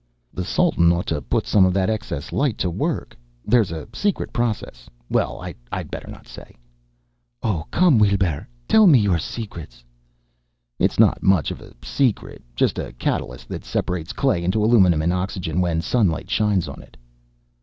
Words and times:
"The 0.33 0.43
Sultan 0.43 0.91
ought 0.91 1.05
to 1.13 1.21
put 1.21 1.45
some 1.45 1.63
of 1.63 1.75
that 1.75 1.87
excess 1.87 2.31
light 2.31 2.57
to 2.57 2.71
work. 2.71 3.15
There's 3.45 3.71
a 3.71 3.87
secret 3.93 4.33
process.... 4.33 4.89
Well, 5.11 5.39
I'd 5.71 5.91
better 5.91 6.07
not 6.09 6.27
say." 6.27 6.55
"Oh 7.43 7.65
come, 7.69 7.99
Weelbrrr! 7.99 8.47
Tell 8.67 8.87
me 8.87 8.97
your 8.97 9.19
secrets!" 9.19 9.83
"It's 10.79 10.97
not 10.99 11.21
much 11.21 11.51
of 11.51 11.61
a 11.61 11.75
secret. 11.83 12.41
Just 12.55 12.79
a 12.79 12.93
catalyst 12.93 13.47
that 13.49 13.63
separates 13.63 14.11
clay 14.11 14.43
into 14.43 14.65
aluminum 14.65 15.03
and 15.03 15.13
oxygen 15.13 15.61
when 15.61 15.81
sunlight 15.83 16.31
shines 16.31 16.67
on 16.67 16.81
it." 16.81 16.97